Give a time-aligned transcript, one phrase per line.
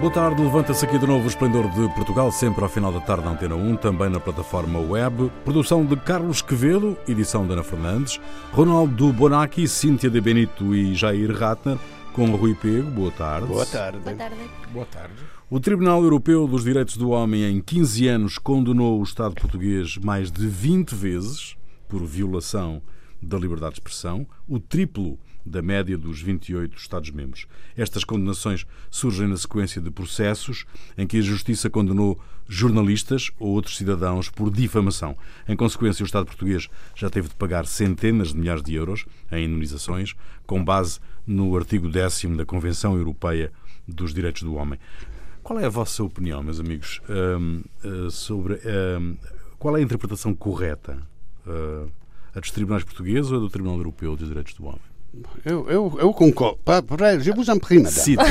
[0.00, 3.24] Boa tarde, levanta-se aqui de novo o Esplendor de Portugal, sempre ao final da tarde
[3.24, 5.28] na Antena 1, também na plataforma web.
[5.44, 8.20] Produção de Carlos Quevedo, edição de Ana Fernandes,
[8.52, 11.76] Ronaldo Bonacci, Cíntia de Benito e Jair Ratner,
[12.12, 12.88] com Rui Pego.
[12.92, 13.48] Boa tarde.
[13.48, 13.98] Boa tarde.
[13.98, 14.36] Boa tarde.
[14.72, 15.14] Boa tarde.
[15.50, 20.30] O Tribunal Europeu dos Direitos do Homem, em 15 anos, condenou o Estado português mais
[20.30, 21.56] de 20 vezes
[21.88, 22.80] por violação
[23.20, 25.18] da liberdade de expressão, o triplo
[25.48, 27.46] da média dos 28 Estados-membros.
[27.76, 30.64] Estas condenações surgem na sequência de processos
[30.96, 35.16] em que a Justiça condenou jornalistas ou outros cidadãos por difamação.
[35.48, 39.44] Em consequência, o Estado português já teve de pagar centenas de milhares de euros em
[39.44, 40.14] indenizações,
[40.46, 43.52] com base no artigo 10 da Convenção Europeia
[43.86, 44.78] dos Direitos do Homem.
[45.42, 48.60] Qual é a vossa opinião, meus amigos, hum, eh, sobre
[49.00, 49.16] hum,
[49.58, 51.02] qual é a interpretação correta?
[51.46, 51.90] Uh,
[52.34, 54.80] a dos tribunais portugueses ou a do Tribunal Europeu dos Direitos do Homem?
[55.44, 56.58] Eu, eu, eu concordo.
[57.20, 57.94] Je vous en prie, madame.
[57.94, 58.24] Cita.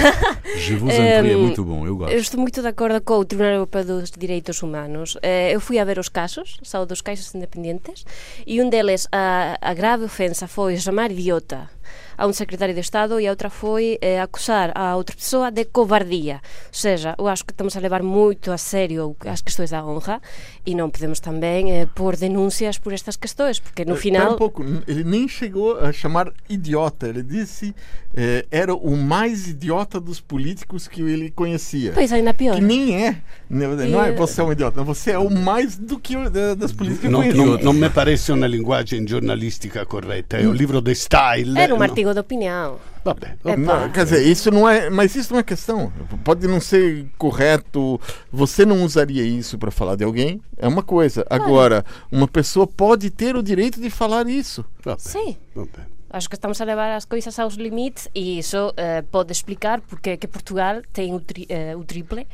[0.56, 2.12] Je vous en prie, é muito bom, eu gosto.
[2.12, 5.18] Eu estou muito de acordo com o Tribunal Europeu dos Direitos Humanos.
[5.22, 8.06] Eh, eu fui a ver os casos, são dos casos independentes,
[8.46, 11.70] e um deles, a, a grave ofensa foi chamar idiota
[12.18, 15.66] a um secretário de Estado e a outra foi eh, acusar a outra pessoa de
[15.66, 16.42] covardia.
[16.68, 20.20] Ou seja, eu acho que estamos a levar muito a sério as questões da honra
[20.66, 24.34] e não podemos também eh, pôr denúncias por estas questões, porque no final...
[24.34, 27.76] um pouco, ele nem chegou a chamar idiota, ele disse
[28.16, 31.92] eh, era o mais idiota dos políticos que ele conhecia.
[31.94, 32.56] Pois, ainda pior.
[32.56, 33.18] Que nem é.
[33.48, 36.16] Não é você é um idiota, você é o mais do que
[36.58, 40.82] das políticas não, que não, não me parece uma linguagem jornalística correta, é um livro
[40.82, 41.58] de style.
[41.58, 42.78] Era um artigo de opinião.
[43.04, 45.92] Vabbè, não, quer dizer, isso não é, mas isso não é questão.
[46.24, 48.00] Pode não ser correto.
[48.32, 51.26] Você não usaria isso para falar de alguém, é uma coisa.
[51.30, 54.66] Agora, uma pessoa pode ter o direito de falar isso.
[54.98, 55.38] Sim.
[55.56, 55.97] vabbè.
[56.18, 60.10] Acho que estamos a levar as coisas aos limites e isso eh, pode explicar porque
[60.12, 62.26] é que Portugal tem o, tri, eh, o triple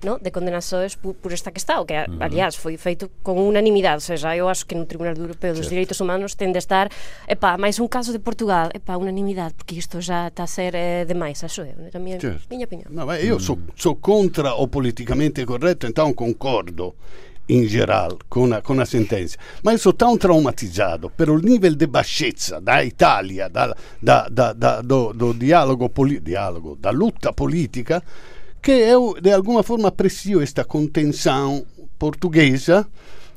[0.00, 4.36] não, de condenações por, por esta questão, que aliás foi feito com unanimidade, ou seja,
[4.36, 6.88] eu acho que no Tribunal Europeu dos Direitos Humanos tem de estar,
[7.28, 11.04] epá, mais um caso de Portugal, epá, unanimidade, porque isto já está a ser eh,
[11.04, 12.46] demais, acho eu, é a minha, Certo.
[12.48, 12.86] minha opinião.
[12.90, 16.94] No, beh, io sono contra o politicamente corretto, então concordo
[17.46, 21.86] in geral con con una sentenza, ma io sono tan traumatizzato per il livello di
[21.86, 28.02] bassezza da Italia, da, da, da, da do, do dialogo, poli, dialogo, da lotta politica,
[28.60, 31.64] che io di alguna forma apprecio questa contenção
[31.96, 32.88] portuguesa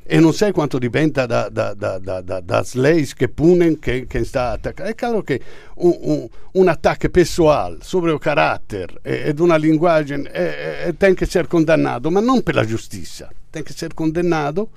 [0.07, 4.23] e non sai quanto dipenda da, da, da, da, da, leis che punem che, che
[4.23, 4.91] sta attaccando.
[4.91, 5.41] È chiaro che
[5.77, 11.47] un, un, un attacco pessoal sobre o carattere ed una linguagem eh, tem que ser
[11.47, 14.69] condannato, ma non per la giustizia, tem que ser condannato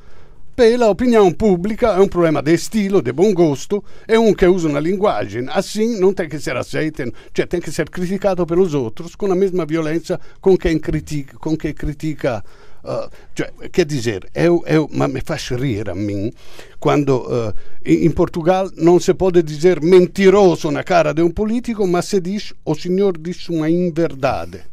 [0.59, 4.67] per l'opinione pubblica, è un problema di stile, di buon gusto, e un che usa
[4.67, 8.75] una linguagem assim non tem que ser aceito, cioè tem que ser criticato per os
[8.75, 12.43] outros com a mesma violência com quem critica, com quem critica
[12.89, 16.33] Uh, cioè, che dizer, eu, eu, ma mi fa rir a mim
[16.79, 17.53] quando
[17.85, 22.55] uh, Portugal non si può dizer mentiroso na cara di un politico, ma si dice
[22.63, 24.71] o signor dice una inverdade.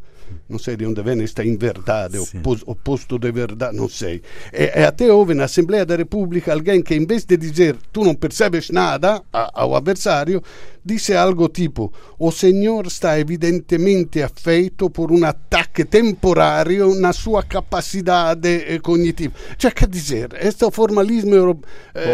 [0.48, 2.38] Non sei di onde vem esta inverdade, Sim.
[2.38, 4.22] opos, oposto de verdade, não sei.
[4.52, 8.04] E, e até houve na Assembleia da República alguém que, em vez de dizer tu
[8.04, 10.40] não percebes nada a, ao adversário,
[10.84, 18.48] disse algo tipo o senhor está evidentemente afeito por um ataque temporário na sua capacidade
[18.48, 19.34] eh, cognitiva.
[19.58, 21.66] Cioè, quer dizer, este formalismo europeu...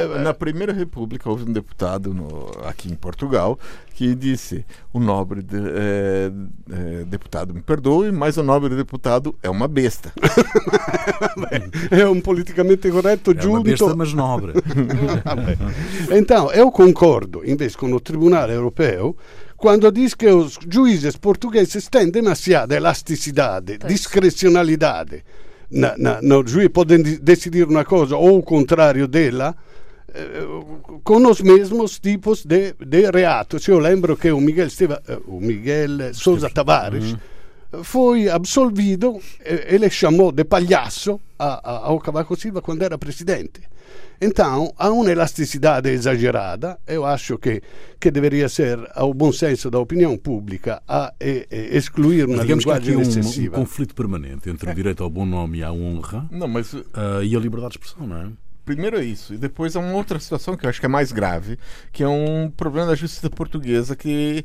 [0.09, 3.59] Bom, na Primeira República houve um deputado no- aqui em Portugal
[3.95, 6.31] que disse: o nobre de- eh,
[6.71, 10.13] eh, deputado me perdoe, mas o nobre deputado é uma besta.
[11.91, 14.53] é um politicamente correto É uma besta, mas nobre.
[16.09, 19.17] Então, eu concordo, invece, com o Tribunal Europeu
[19.57, 25.25] quando diz que os juízes portugueses têm demasiada elasticidade, discrecionalidade.
[25.69, 29.57] Na, na, no juiz podem di- decidir uma coisa ou o contrário dela
[30.15, 30.47] eh,
[31.03, 33.67] com os mesmos tipos de, de reatos.
[33.67, 37.17] Eu lembro que o Miguel, Steva, eh, o Miguel Sousa Tavares
[37.83, 43.61] foi absolvido, eh, ele chamou de palhaço a, a, ao Cavaco Silva quando era presidente.
[44.21, 47.61] Então, há uma elasticidade exagerada, eu acho que,
[47.99, 52.65] que deveria ser ao bom senso da opinião pública a eh, eh, excluir uma digamos
[52.65, 55.65] que há aqui linguagem um, um conflito permanente entre o direito ao bom nome e
[55.65, 58.29] à honra Não, mas ah, e a liberdade de expressão, não é?
[58.65, 59.35] primeiro é isso.
[59.35, 61.59] E depois há uma outra situação que eu acho que é mais grave,
[61.93, 64.45] que é um problema da justiça portuguesa que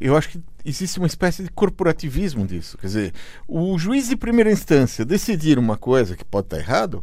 [0.00, 2.78] eu acho que existe uma espécie de corporativismo disso.
[2.78, 3.14] Quer dizer,
[3.46, 7.02] o juiz de primeira instância decidir uma coisa que pode estar errado,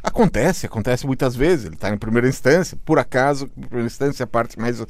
[0.00, 1.66] Acontece, acontece muitas vezes.
[1.66, 4.82] Ele está em primeira instância, por acaso, primeira instância, a parte mais,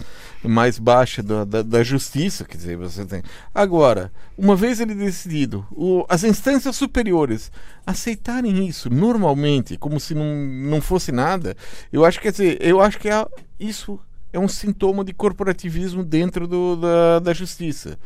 [0.42, 2.44] mais baixa da, da, da justiça.
[2.44, 3.22] Quer dizer, você tem.
[3.54, 7.50] Agora, uma vez ele decidido, o, as instâncias superiores
[7.86, 11.56] aceitarem isso normalmente, como se não, não fosse nada,
[11.90, 13.26] eu acho, quer dizer, eu acho que é,
[13.58, 13.98] isso
[14.32, 17.98] é um sintoma de corporativismo dentro do, da, da justiça.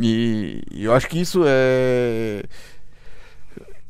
[0.00, 2.42] E, e eu acho que isso é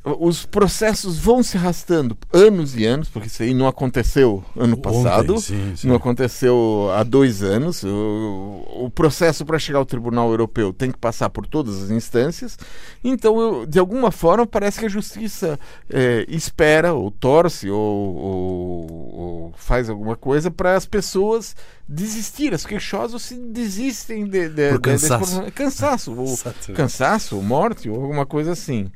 [0.05, 5.35] os processos vão se arrastando anos e anos, porque isso aí não aconteceu ano passado,
[5.35, 5.87] Ontem, sim, sim.
[5.87, 7.85] não aconteceu há dois anos.
[7.85, 12.59] O, o processo para chegar ao Tribunal Europeu tem que passar por todas as instâncias.
[13.05, 15.59] Então, eu, de alguma forma, parece que a justiça
[15.89, 21.55] é, espera, ou torce, ou, ou, ou faz alguma coisa para as pessoas
[21.89, 22.55] desistir.
[22.55, 25.25] As queixosas se desistem de, de, Por de- cansaço.
[25.33, 25.51] problema.
[25.51, 26.39] cansaço, ou
[26.75, 28.91] cansaço, ou morte, ou alguma coisa assim.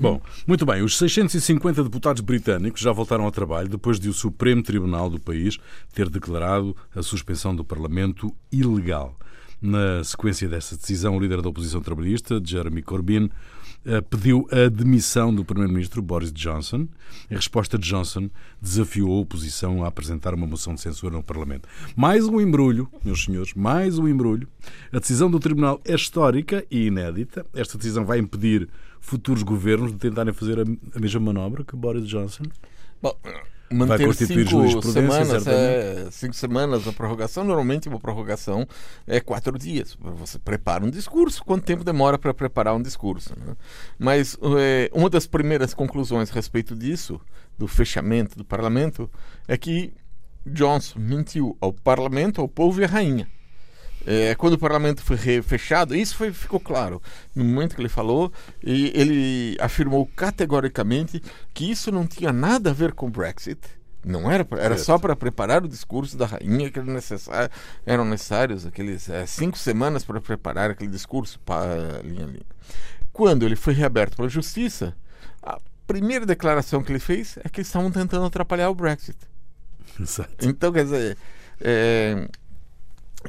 [0.00, 0.82] Bom, muito bem.
[0.82, 5.56] Os 650 deputados britânicos já voltaram ao trabalho depois de o Supremo Tribunal do país
[5.94, 9.16] ter declarado a suspensão do Parlamento ilegal.
[9.62, 13.30] Na sequência dessa decisão, o líder da oposição trabalhista, Jeremy Corbyn,
[14.08, 16.88] pediu a demissão do primeiro-ministro Boris Johnson.
[17.30, 18.28] Em resposta, Johnson
[18.60, 21.68] desafiou a oposição a apresentar uma moção de censura no Parlamento.
[21.94, 24.48] Mais um embrulho, meus senhores, mais um embrulho.
[24.92, 27.46] A decisão do Tribunal é histórica e inédita.
[27.54, 28.68] Esta decisão vai impedir
[29.00, 32.44] futuros governos de tentarem fazer a, a mesma manobra que Boris Johnson.
[33.00, 33.16] Bom,
[33.70, 38.66] manter constituir cinco semanas, é, cinco semanas a prorrogação, normalmente uma prorrogação
[39.06, 39.96] é quatro dias.
[40.00, 43.34] Você prepara um discurso, quanto tempo demora para preparar um discurso?
[43.38, 43.56] né?
[43.98, 47.20] Mas é, uma das primeiras conclusões a respeito disso,
[47.58, 49.10] do fechamento do parlamento,
[49.48, 49.92] é que
[50.46, 53.28] Johnson mentiu ao parlamento, ao povo e à rainha.
[54.06, 57.02] É, quando o parlamento foi fechado, isso foi, ficou claro
[57.34, 58.32] no momento que ele falou,
[58.62, 61.20] e ele afirmou categoricamente
[61.52, 63.58] que isso não tinha nada a ver com o Brexit.
[64.04, 67.50] Não era, pra- era só para preparar o discurso da rainha que era necessário,
[67.84, 71.64] eram necessários aqueles é, cinco semanas para preparar aquele discurso, pá,
[72.04, 72.46] linha linha.
[73.12, 74.94] Quando ele foi reaberto pela justiça,
[75.42, 79.18] a primeira declaração que ele fez é que eles estavam tentando atrapalhar o Brexit.
[79.98, 80.46] Exato.
[80.48, 81.16] Então, quer dizer,
[81.60, 82.28] é,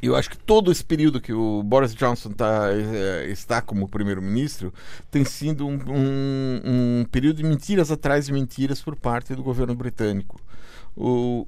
[0.02, 4.74] eu acho que todo esse período que o Boris Johnson tá, é, está como primeiro-ministro
[5.12, 6.62] tem sido um, um-
[7.02, 10.40] um período de mentiras atrás de mentiras por parte do governo britânico.
[10.96, 11.48] O,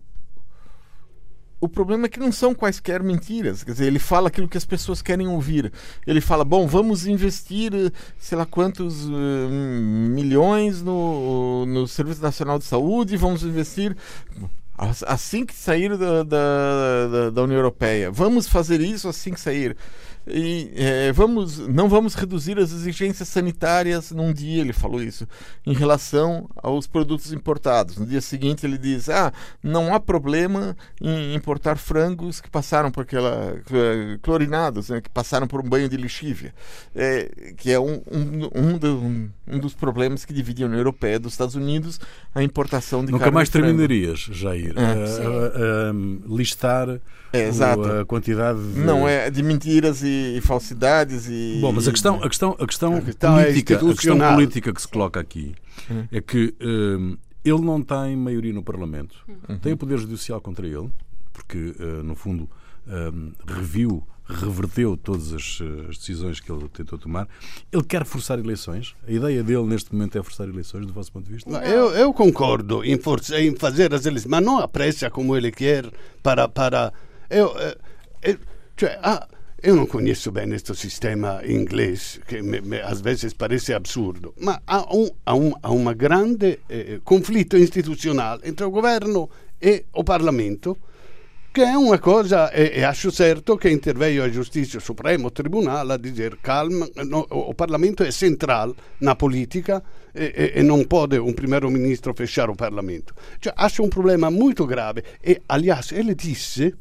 [1.62, 3.63] o problema é que não são quaisquer mentiras.
[3.63, 5.72] Quer dizer, ele fala aquilo que as pessoas querem ouvir.
[6.07, 12.57] Ele fala, bom, vamos investir eh, sei lá quantos eh, milhões no, no Serviço Nacional
[12.60, 13.96] de Saúde, vamos investir
[15.06, 18.10] assim que sair da, da, da, da União Europeia.
[18.12, 19.76] Vamos fazer isso assim que sair.
[20.31, 25.28] E eh, vamos, não vamos reduzir as exigências sanitárias num dia, ele falou isso,
[25.66, 27.98] em relação aos produtos importados.
[27.98, 29.34] No dia seguinte ele diz: ah,
[29.64, 35.48] não há problema em importar frangos que passaram por aquela cl- clorinados, né, que passaram
[35.48, 36.54] por um banho de lixívia,
[36.96, 40.80] É, que é um, um, um, do- um- um dos problemas que divide a União
[40.80, 42.00] Europeia dos Estados Unidos,
[42.36, 44.82] a importação de Nunca carne mais terminarias, Jair, É.
[44.82, 45.94] a- a- a
[46.36, 47.00] listar
[47.32, 48.80] É, o- a quantidade de...
[48.80, 52.66] Não é de mentiras e, e falsidades e Bom, mas a questão, a questão, a
[52.66, 55.56] questão, A questão é política, a questão política que se coloca aqui
[56.12, 59.16] é que hum, ele não tem maioria no Parlamento,
[59.62, 60.89] tem o Poder Judicial contra ele,
[61.31, 62.50] porque, eh, no fundo,
[62.88, 67.27] hum, reviu, reverteu todas as, eh, as decisões que ele tentou tomar.
[67.72, 68.96] Ele quer forçar eleições.
[69.08, 71.50] A ideia dele, neste momento, é forçar eleições, do vosso ponto de vista?
[71.50, 75.36] Ma Eu, eu concordo em, força, em fazer as eleições, mas não a pressa como
[75.36, 75.89] ele quer
[76.22, 76.48] para.
[76.48, 76.94] para
[77.29, 77.77] eu, eh,
[78.24, 78.38] eh,
[78.77, 79.27] cioè, ah,
[79.62, 84.60] eu não conheço bem este sistema inglês, que me, me, às vezes parece absurdo, mas
[84.66, 89.30] há um, há um, há uma grande eh, conflitto institucional entre o governo
[89.62, 90.78] e o Parlamento
[91.51, 95.98] che è una cosa, e, e acho certo che interveio a Giustizia Supremo Tribunale a
[95.98, 97.25] dire calma, no,
[97.56, 99.82] Parlamento è central na politica
[100.13, 103.13] e, e, e non può un primeiro ministro fechare o Parlamento.
[103.39, 106.78] Cioè, acho un problema molto grave e, aliás, ele disse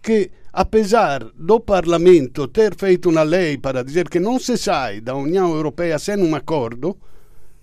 [0.00, 5.14] che apesar do Parlamento ter feito uma lei para dizer que não se sai da
[5.14, 6.96] União Europeia sem um acordo,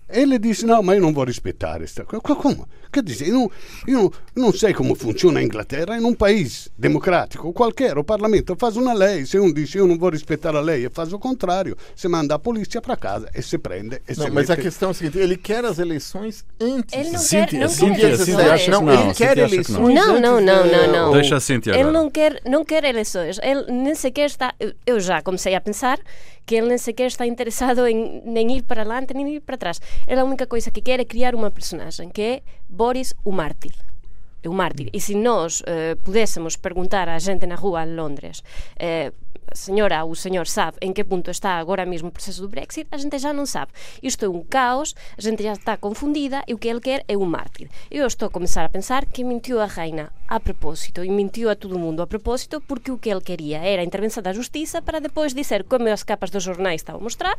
[0.10, 2.24] ele disse: Não, mas eu não vou respeitar esta coisa.
[2.24, 2.68] Como?
[2.98, 3.52] Quer dizer, eu não,
[3.88, 5.96] eu não, sei como funciona a Inglaterra.
[6.00, 9.24] Em um país democrático, qualquer, o parlamento faz uma lei.
[9.24, 12.34] Se um diz eu não vou respeitar a lei e faz o contrário, se manda
[12.34, 14.02] a polícia para casa e se prende.
[14.10, 16.92] E Não, se mas a mete- questão é a seguinte: ele quer as eleições antes.
[16.98, 19.78] Ele não Cíntia, quer, não Cíntia, quer Cíntia acha não, não, ele Cíntia quer eleições.
[19.78, 19.88] não.
[20.20, 21.12] Não, não, não, não.
[21.14, 21.94] Deixa a Cíntia Ele agora.
[21.94, 23.38] não quer, não quer eleições.
[23.44, 24.56] Ele nem sequer está.
[24.88, 26.00] eu- já comecei a pensar
[26.46, 29.82] que ele nem sequer está interessado em nem ir para adelante nem ir para trás.
[30.08, 32.42] Ela a única coisa que quer é criar uma personagem que é
[32.88, 33.76] Boris o mártir
[34.48, 34.88] um mártir.
[34.94, 38.48] E se nós eh, pudéssemos perguntar á xente na rúa en Londres
[38.80, 39.12] eh,
[39.52, 42.96] señora ou señor sabe en que punto está agora mesmo o proceso do Brexit, a
[42.96, 43.76] gente já non sabe.
[44.00, 47.16] Isto é un caos, a gente já está confundida e o que ele quer é
[47.20, 47.68] un mártir.
[47.92, 51.56] Eu estou a começar a pensar que mentiu a reina a propósito e mentiu a
[51.60, 54.80] todo o mundo a propósito porque o que ele queria era a intervenção da justiça
[54.80, 57.36] para depois dizer como as capas dos jornais estavam a mostrar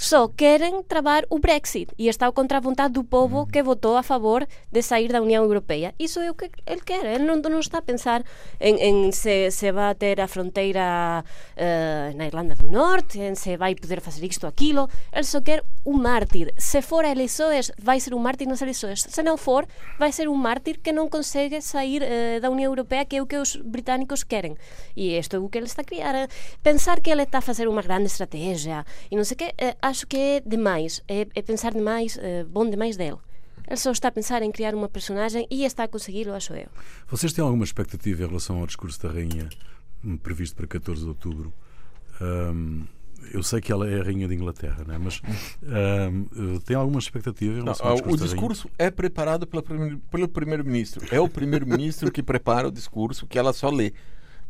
[0.00, 4.02] só querem travar o Brexit e está contra a vontade do povo que votou a
[4.02, 5.94] favor de sair da União Europeia.
[5.98, 7.04] Isso é o que ele quer.
[7.04, 8.22] Ele não, não está a pensar
[8.58, 13.56] em, em se, se vai ter a fronteira uh, na Irlanda do Norte, em se
[13.56, 14.88] vai poder fazer isto ou aquilo.
[15.12, 16.52] Ele só quer um mártir.
[16.56, 19.02] Se for a eleições, vai ser um mártir nas eleições.
[19.08, 19.66] Se não for,
[19.98, 23.26] vai ser um mártir que não consegue sair uh, da União Europeia, que é o
[23.26, 24.56] que os britânicos querem.
[24.96, 26.14] E isto é o que ele está a criar.
[26.62, 29.89] Pensar que ele está a fazer uma grande estratégia e não sei o que, uh,
[29.90, 33.18] acho que é demais, é, é pensar demais, é, bom demais dele.
[33.66, 36.68] Ele só está a pensar em criar uma personagem e está a consegui-lo, acho eu.
[37.08, 39.48] Vocês têm alguma expectativa em relação ao discurso da rainha
[40.04, 41.52] hum, previsto para 14 de outubro?
[42.20, 42.84] Um,
[43.32, 44.98] eu sei que ela é a rainha de Inglaterra, né?
[44.98, 45.20] mas
[45.62, 48.24] um, tem alguma expectativa em relação Não, ao discurso?
[48.24, 51.06] O discurso é preparado pela, pelo primeiro-ministro.
[51.14, 53.92] É o primeiro-ministro que prepara o discurso que ela só lê.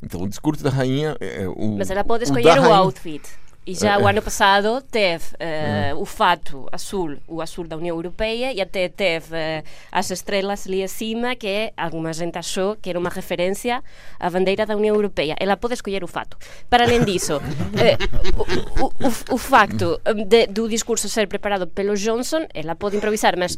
[0.03, 1.15] Então, o discurso da rainha.
[1.21, 3.23] É, o, mas ela pode escolher o, o outfit.
[3.71, 8.53] E já o ano passado teve uh, o fato azul, o azul da União Europeia,
[8.53, 9.63] e até teve uh,
[9.93, 13.81] as estrelas ali acima, que alguma gente achou que era uma referência
[14.19, 15.37] à bandeira da União Europeia.
[15.39, 16.37] Ela pode escolher o fato.
[16.69, 22.49] Para além disso, uh, o, o, o, facto de, do discurso ser preparado pelo Johnson,
[22.53, 23.57] ela pode improvisar, mas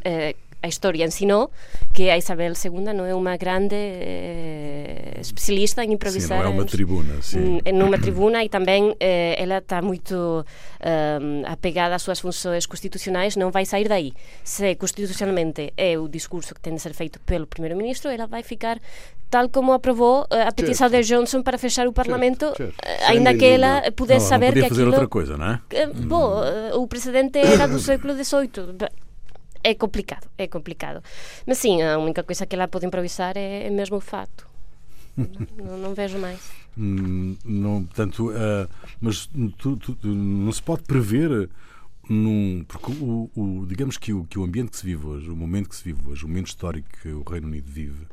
[0.63, 1.51] a historia ensinou
[1.93, 6.41] que a Isabel II non é unha grande eh, especialista en improvisar.
[6.41, 7.59] Sim, non é unha tribuna, sim.
[7.75, 10.47] Numa tribuna e tamén eh, ela está moito
[10.79, 14.15] eh, apegada ás súas funções constitucionais, non vai sair dai.
[14.47, 18.79] Se constitucionalmente é o discurso que ten de ser feito pelo primeiro-ministro, ela vai ficar
[19.33, 21.03] tal como aprobou uh, a petição certo.
[21.03, 23.11] de Johnson para fechar o Parlamento, certo, certo.
[23.11, 24.93] ainda que ela pudesse não, saber não que fazer aquilo...
[24.93, 25.61] outra coisa, não é?
[25.73, 28.77] Uh, bom, uh, o presidente era do século XVIII
[29.63, 31.03] é complicado, é complicado.
[31.47, 34.47] Mas sim, a única coisa que ela pode improvisar é, é mesmo o fato.
[35.57, 36.41] não, não, vejo mais.
[36.77, 38.69] Hum, não, portanto, uh,
[39.01, 39.29] mas
[39.59, 41.51] tu, tu, não se pode prever
[42.09, 45.37] num, porque o, o, digamos que o, que o ambiente que se vive hoje, o
[45.37, 48.07] momento que se vive hoje, o momento histórico que o Reino Unido vive,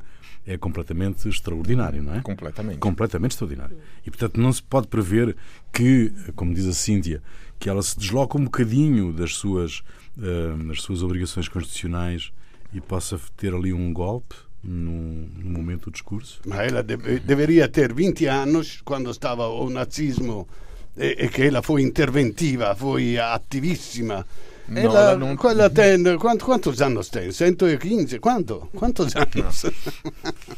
[0.45, 2.21] é completamente extraordinário, não é?
[2.21, 2.79] Completamente.
[2.79, 3.77] Completamente extraordinário.
[4.05, 5.35] E, portanto, não se pode prever
[5.71, 7.21] que, como diz a Cíntia,
[7.59, 9.83] que ela se desloca um bocadinho das suas
[10.19, 12.31] uh, as suas obrigações constitucionais
[12.73, 16.41] e possa ter ali um golpe no, no momento do discurso?
[16.49, 20.47] Ela deve, deveria ter 20 anos quando estava o nazismo
[20.95, 24.25] e, e che ela foi interventiva, foi attivissima.
[24.69, 25.35] No, ela, non...
[25.35, 27.31] quella ten, quanto, quantos anos tem?
[27.31, 28.19] 115?
[28.19, 28.69] Quanto?
[28.75, 29.65] Quantos anos?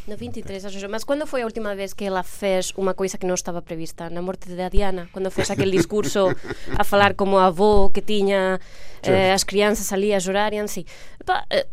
[0.07, 3.25] No 23, acho Mas quando foi a última vez que ela fez uma coisa que
[3.25, 4.09] não estava prevista?
[4.09, 5.07] Na morte de Diana?
[5.13, 6.27] Quando fez aquele discurso
[6.77, 8.59] a falar como avó que tinha
[9.03, 10.83] eh, as crianças ali a chorar e assim.
[11.49, 11.67] Eh,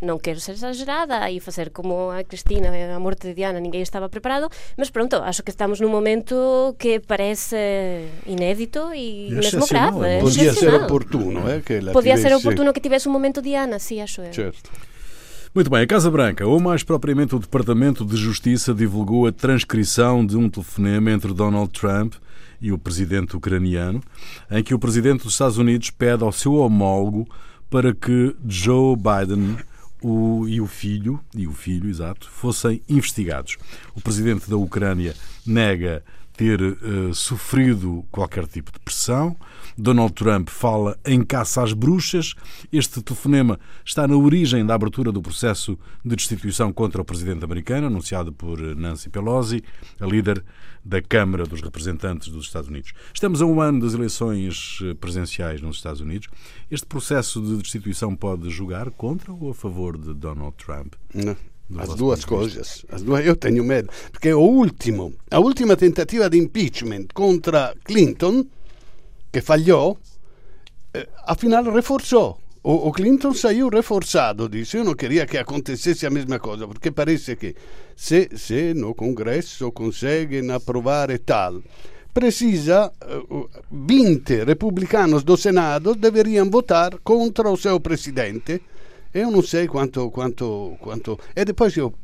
[0.00, 4.12] non quero ser exagerada e facer como a Cristina a morte de Diana ninguén estaba
[4.12, 10.52] preparado mas pronto, acho que estamos num momento que parece inédito e mesmo grave Podía
[10.52, 14.20] ser oportuno eh, que Podía ser oportuno que tivesse un momento Diana, si, sí, acho
[14.22, 14.68] eu certo.
[15.56, 20.24] Muito bem, a Casa Branca, ou mais propriamente o Departamento de Justiça, divulgou a transcrição
[20.24, 22.12] de um telefonema entre Donald Trump
[22.60, 24.02] e o presidente ucraniano,
[24.50, 27.26] em que o presidente dos Estados Unidos pede ao seu homólogo
[27.70, 29.56] para que Joe Biden
[30.02, 33.56] o, e o filho, e o filho, exato, fossem investigados.
[33.94, 35.14] O presidente da Ucrânia
[35.46, 36.04] nega
[36.36, 39.36] ter uh, sofrido qualquer tipo de pressão.
[39.76, 42.34] Donald Trump fala em caça às bruxas.
[42.72, 47.88] Este telefonema está na origem da abertura do processo de destituição contra o presidente americano,
[47.88, 49.62] anunciado por Nancy Pelosi,
[50.00, 50.42] a líder
[50.84, 52.92] da Câmara dos Representantes dos Estados Unidos.
[53.12, 56.28] Estamos a um ano das eleições eh, presidenciais nos Estados Unidos.
[56.70, 60.94] Este processo de destituição pode julgar contra ou a favor de Donald Trump?
[61.12, 61.36] Não.
[61.78, 66.38] As duas coisas, as duas, eu tenho medo, porque o último, a última tentativa de
[66.38, 68.46] impeachment contra Clinton,
[69.32, 69.98] que falhou,
[70.94, 74.76] eh, afinal reforçou o, o Clinton saiu reforçado disso.
[74.76, 77.54] Eu não queria que acontecesse a mesma coisa, porque parece que
[77.94, 81.62] se, se no Congresso conseguem aprovar tal,
[82.12, 82.90] precisa
[83.30, 88.60] uh, 20 republicanos do Senado deveriam votar contra o seu presidente.
[89.14, 91.20] Eu não sei quanto, quanto, quanto.
[91.36, 91.94] E depois eu,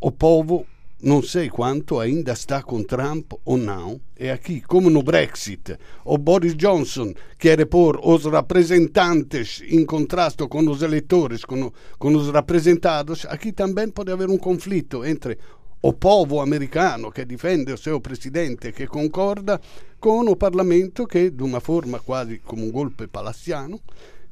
[0.00, 0.64] o povo
[1.02, 4.00] não sei quanto ainda está com Trump ou não.
[4.16, 5.76] É aqui, como no Brexit.
[6.04, 12.30] O Boris Johnson quer pôr os representantes em contrasto com os eleitores, com, com os
[12.30, 13.26] representados.
[13.26, 15.38] Aqui também pode haver um conflito entre
[15.82, 19.60] o povo americano che difende il suo presidente che concorda
[19.98, 23.80] con un Parlamento che, di una forma quasi come un golpe palaziano,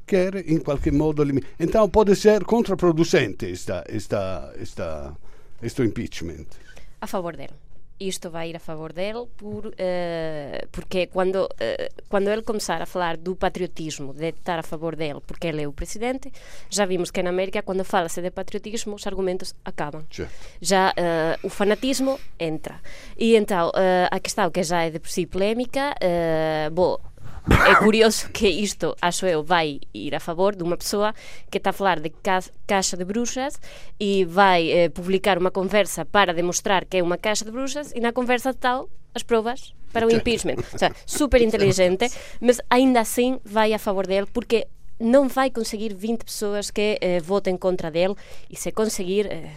[0.03, 1.53] quer in qualche modo limitare.
[1.59, 5.15] Então pode ser contraproducente esta, esta, esta,
[5.65, 6.47] este impeachment.
[7.01, 7.53] A favor dele.
[7.99, 12.85] isto vai ir a favor dele por, uh, porque quando, uh, quando ele começar a
[12.85, 16.31] falar do patriotismo, de estar a favor dele, porque ele é o presidente,
[16.69, 20.03] já vimos que na América, quando fala-se de patriotismo, os argumentos acabam.
[20.11, 20.27] Sim.
[20.61, 22.81] Já uh, o fanatismo entra.
[23.17, 23.71] E então,
[24.11, 25.95] a questão que já é de por si polémica,
[26.71, 26.97] bom,
[27.47, 31.13] é curioso que isto, acho eu, vai ir a favor de uma pessoa
[31.51, 33.59] que está a falar de ca caixa de bruxas
[33.99, 37.99] e vai eh, publicar uma conversa para demonstrar que é uma caixa de bruxas e
[37.99, 40.57] na conversa tal as provas para o impeachment.
[40.73, 42.09] Ou seja, super inteligente,
[42.41, 44.67] mas ainda assim vai a favor dele porque
[44.99, 48.15] não vai conseguir 20 pessoas que eh, votem contra dele
[48.49, 49.51] e se conseguir, eh,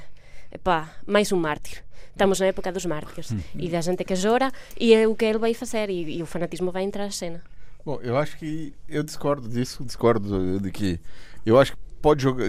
[0.52, 3.38] epá, mais um mártir estamos na época dos mártires hum.
[3.54, 6.26] e da gente que chora e é o que ele vai fazer e, e o
[6.26, 7.40] fanatismo vai entrar na cena.
[7.88, 11.00] Bom, eu acho que eu discordo disso, discordo de que
[11.47, 12.45] eu acho que pode jogar,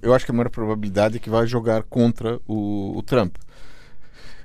[0.00, 3.34] eu acho que a maior probabilidade é que vai jogar contra o, o Trump.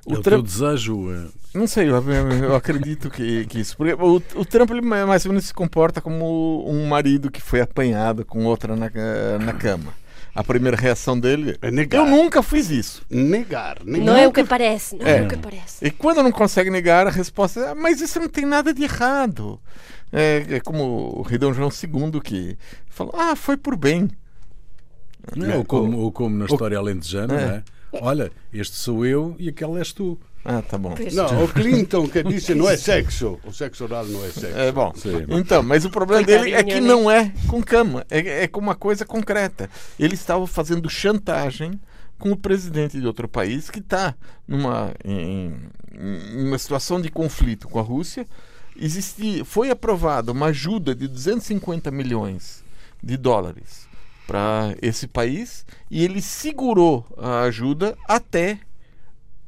[0.04, 1.28] O, é Trump, desejo é...
[1.54, 3.76] Não sei, eu, eu acredito que, que isso.
[3.76, 7.60] Porque o, o Trump ele mais ou menos se comporta como um marido que foi
[7.60, 8.90] apanhado com outra na,
[9.38, 9.94] na cama
[10.34, 11.98] a primeira reação dele é negar.
[11.98, 13.02] Eu nunca fiz isso.
[13.10, 13.78] Negar.
[13.84, 14.04] negar.
[14.04, 14.96] Não é o que parece.
[14.96, 15.18] Não é.
[15.18, 15.22] é.
[15.22, 15.84] o que parece.
[15.84, 19.60] E quando não consegue negar, a resposta é: mas isso não tem nada de errado.
[20.12, 22.56] É, é como o rei Dom João II que
[22.88, 24.08] falou: ah, foi por bem.
[25.36, 27.46] Não, é, ou, como, ou como na história o, alentejana, é.
[27.46, 27.62] Né?
[27.92, 30.18] olha, este sou eu e aquele és tu.
[30.44, 30.94] Ah, tá bom.
[31.12, 33.38] Não, o Clinton que disse não é sexo.
[33.44, 34.58] O sexo oral não é sexo.
[34.58, 34.92] É bom.
[34.96, 38.60] Sim, então, mas o problema dele é que não é com cama, é, é com
[38.60, 39.68] uma coisa concreta.
[39.98, 41.78] Ele estava fazendo chantagem
[42.18, 44.14] com o presidente de outro país que está
[44.46, 45.54] numa em,
[45.92, 48.26] em uma situação de conflito com a Rússia.
[48.76, 52.64] Existia, foi aprovada uma ajuda de 250 milhões
[53.02, 53.88] de dólares
[54.26, 58.60] para esse país e ele segurou a ajuda até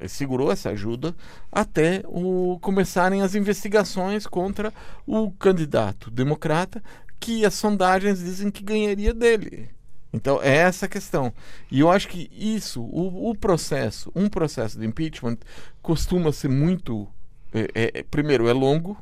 [0.09, 1.15] segurou essa ajuda
[1.51, 4.73] até o, começarem as investigações contra
[5.07, 6.83] o candidato democrata
[7.19, 9.71] que as sondagens dizem que ganharia dele.
[10.13, 11.33] Então é essa a questão.
[11.71, 15.39] E eu acho que isso, o, o processo, um processo de impeachment
[15.81, 17.09] costuma ser muito,
[17.55, 18.97] é, é, primeiro é longo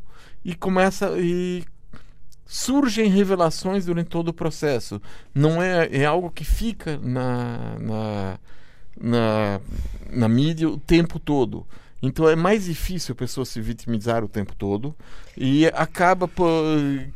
[0.44, 1.64] e começa e
[2.46, 5.00] surgem revelações durante todo o processo.
[5.34, 8.38] Não é, é algo que fica na, na
[9.00, 9.60] na,
[10.10, 11.66] na mídia o tempo todo.
[12.02, 14.94] Então é mais difícil a pessoa se vitimizar o tempo todo
[15.36, 16.46] e acaba pô,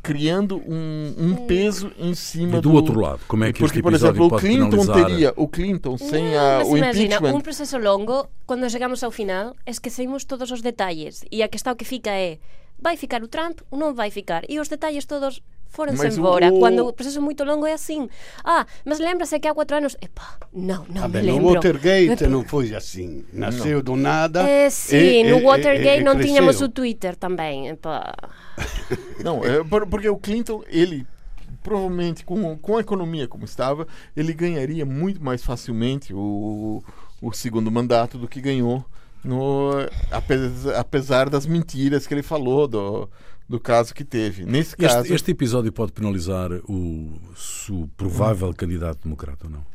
[0.03, 3.21] criando um, um, peso em cima e do, do outro lado.
[3.27, 5.07] Como é que porque, este por exemplo, o Clinton penalizar...
[5.07, 7.35] teria o Clinton sem a, o imagina, impeachment.
[7.35, 11.85] um processo longo, quando chegamos ao final, esquecemos todos os detalhes e a questão que
[11.85, 12.39] fica é
[12.79, 15.41] vai ficar o Trump ou não vai ficar e os detalhes todos
[15.75, 16.53] foram-se embora.
[16.53, 16.59] O...
[16.59, 18.09] Quando o processo é muito longo é assim.
[18.45, 19.97] Ah, mas lembra-se que há quatro anos.
[20.01, 21.43] Epá, não, não ah, me bem, lembro.
[21.43, 23.25] No Watergate não foi assim.
[23.33, 23.85] Nasceu não.
[23.85, 24.49] do nada.
[24.49, 26.35] É, sim, e, no Watergate e, não cresceu.
[26.35, 27.69] tínhamos o Twitter também.
[27.69, 28.15] Epá.
[29.23, 31.07] não, é, porque o Clinton, ele
[31.63, 36.85] provavelmente com, com a economia como estava, ele ganharia muito mais facilmente o,
[37.23, 38.85] o segundo mandato do que ganhou
[39.25, 39.71] no,
[40.11, 43.09] apesar, apesar das mentiras que ele falou do,
[43.49, 44.45] do caso que teve.
[44.45, 47.21] Nesse este, caso, este episódio pode penalizar o,
[47.71, 48.53] o provável hum.
[48.53, 49.67] candidato democrata ou não?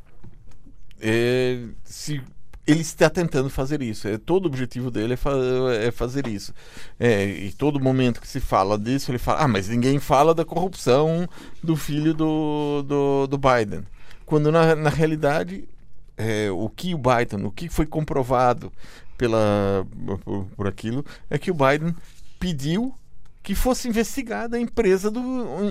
[0.99, 2.21] É, se
[2.67, 4.07] ele está tentando fazer isso.
[4.07, 5.31] É, todo o objetivo dele é, fa
[5.73, 6.53] é fazer isso.
[6.99, 10.45] É, e todo momento que se fala disso, ele fala: ah, mas ninguém fala da
[10.45, 11.27] corrupção
[11.63, 13.83] do filho do, do, do Biden.
[14.25, 15.67] Quando na, na realidade
[16.15, 18.71] é, o que o Biden, o que foi comprovado
[19.17, 19.87] pela,
[20.23, 21.95] por, por aquilo, é que o Biden
[22.39, 22.93] pediu
[23.41, 25.21] que fosse investigada a empresa do,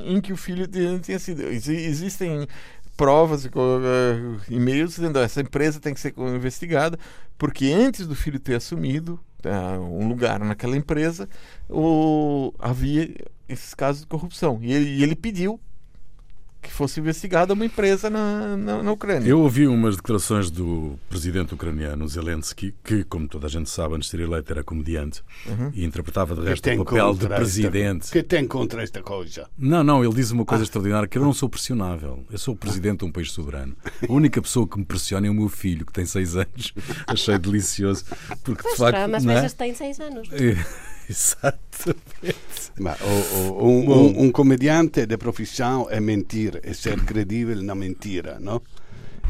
[0.05, 0.67] em que o filho
[1.01, 1.43] tinha sido.
[1.43, 2.47] Existem
[2.97, 3.51] provas, uh,
[4.51, 6.99] e-mails dizendo essa empresa tem que ser investigada,
[7.39, 11.29] porque antes do filho ter assumido uh, um lugar naquela empresa,
[11.71, 13.15] o, havia
[13.49, 14.59] esses casos de corrupção.
[14.61, 15.61] E ele, e ele pediu
[16.61, 19.29] que fosse investigada uma empresa na, na, na, Ucrânia.
[19.29, 24.11] Eu ouvi umas declarações do presidente ucraniano Zelensky, que, como toda a gente sabe, antes
[24.11, 25.71] de ser eleito era comediante uhum.
[25.73, 28.03] e interpretava de resto o papel de presidente.
[28.05, 29.49] Esta, que tem contra esta coisa?
[29.57, 30.67] Não, não, ele diz uma coisa ah.
[30.67, 32.25] extraordinária, que eu não sou pressionável.
[32.31, 33.77] Eu sou o presidente de um país soberano.
[34.09, 36.75] A única pessoa que me pressiona é o meu filho, que tem seis anos.
[37.07, 38.05] Achei delicioso.
[38.43, 39.49] Porque, pois, de facto, mas é?
[39.51, 40.29] têm seis anos.
[41.11, 42.37] Exatamente.
[42.79, 47.75] Ma o, o, un, un, un, comediante de profissão é mentir, é ser credível na
[47.75, 48.61] mentira, não?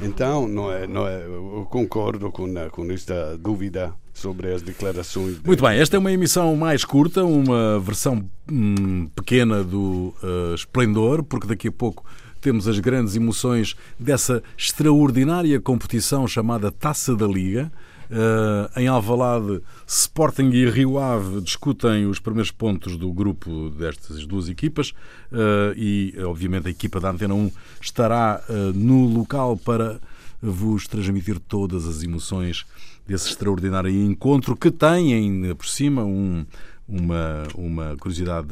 [0.03, 5.41] Então, não é, não é, eu concordo com, com esta dúvida sobre as declarações.
[5.41, 5.47] De...
[5.47, 11.23] Muito bem, esta é uma emissão mais curta, uma versão hum, pequena do uh, Esplendor,
[11.23, 12.05] porque daqui a pouco
[12.41, 17.71] temos as grandes emoções dessa extraordinária competição chamada Taça da Liga.
[18.11, 24.49] Uh, em Alvalade, Sporting e Rio Ave discutem os primeiros pontos do grupo destas duas
[24.49, 24.91] equipas
[25.31, 27.51] uh, e, obviamente, a equipa da Antena 1
[27.83, 30.01] estará uh, no local para
[30.41, 32.65] vos transmitir todas as emoções
[33.07, 36.47] desse extraordinário encontro que tem ainda por cima um,
[36.89, 38.49] uma, uma curiosidade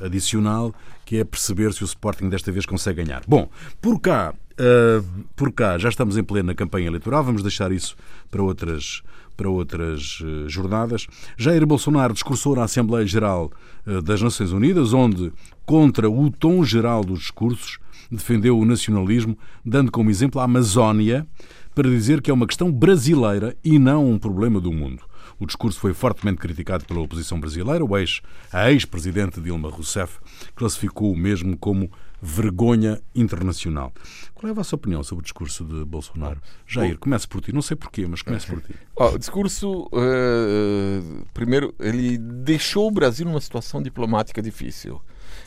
[0.00, 0.74] adicional
[1.06, 3.22] que é perceber se o Sporting desta vez consegue ganhar.
[3.26, 3.48] Bom,
[3.80, 5.04] por cá Uh,
[5.36, 7.94] por cá já estamos em plena campanha eleitoral, vamos deixar isso
[8.30, 9.02] para outras,
[9.36, 11.06] para outras uh, jornadas.
[11.36, 13.52] Jair Bolsonaro discursou na Assembleia Geral
[13.86, 15.30] uh, das Nações Unidas, onde,
[15.66, 17.78] contra o tom geral dos discursos,
[18.10, 21.26] defendeu o nacionalismo, dando como exemplo a Amazónia,
[21.74, 25.02] para dizer que é uma questão brasileira e não um problema do mundo.
[25.38, 27.84] O discurso foi fortemente criticado pela oposição brasileira.
[27.84, 28.20] O ex,
[28.52, 30.18] a ex-presidente Dilma Rousseff
[30.54, 33.92] classificou o mesmo como vergonha internacional.
[34.34, 36.40] Qual é a vossa opinião sobre o discurso de Bolsonaro?
[36.66, 37.52] Jair, comece por ti.
[37.52, 38.74] Não sei porquê, mas comece por ti.
[38.96, 45.00] Oh, o discurso, uh, primeiro, ele deixou o Brasil numa situação diplomática difícil.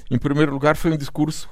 [0.09, 1.49] Em primeiro lugar, foi um discurso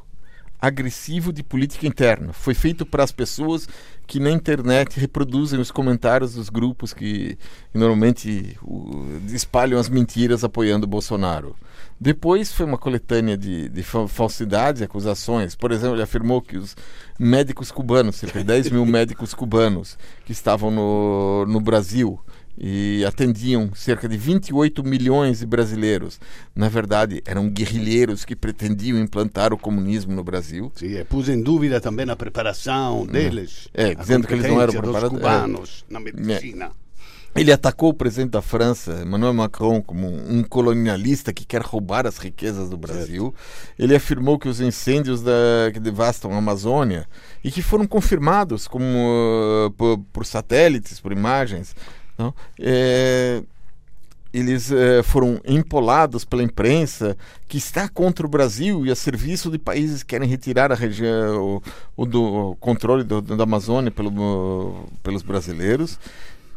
[0.60, 2.34] agressivo de política interna.
[2.34, 3.68] Foi feito para as pessoas
[4.08, 7.38] que na internet reproduzem os comentários dos grupos que,
[7.74, 8.58] normalmente
[9.28, 11.56] espalham as mentiras apoiando o Bolsonaro.
[12.00, 15.56] Depois foi uma coletânea de, de falsidades e acusações.
[15.56, 16.76] Por exemplo, ele afirmou que os
[17.20, 22.20] médicos cubanos, cerca de 10 mil médicos cubanos que estavam no, no Brasil,
[22.58, 26.20] e atendiam cerca de 28 milhões de brasileiros.
[26.56, 30.72] Na verdade, eram guerrilheiros que pretendiam implantar o comunismo no Brasil.
[30.76, 33.68] Sim, e pus em dúvida também a preparação deles.
[33.74, 35.10] É, dizendo que eles não eram preparados.
[35.10, 36.66] cubanos é, na medicina.
[36.84, 36.88] É.
[37.36, 42.18] Ele atacou o presidente da França, Emmanuel Macron, como um colonialista que quer roubar as
[42.18, 43.36] riquezas do Brasil.
[43.38, 43.74] Certo.
[43.78, 47.08] Ele afirmou que os incêndios da, que devastam a Amazônia
[47.44, 51.76] e que foram confirmados como, uh, por, por satélites, por imagens,
[52.18, 52.34] não?
[52.60, 53.42] É,
[54.34, 59.58] eles é, foram empolados pela imprensa que está contra o Brasil e a serviço de
[59.58, 61.64] países que querem retirar a região, o,
[61.96, 66.00] o, do, o controle do, da Amazônia pelo, pelos brasileiros.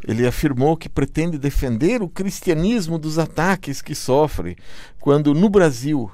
[0.07, 4.57] Ele afirmou que pretende defender o cristianismo dos ataques que sofre,
[4.99, 6.11] quando no Brasil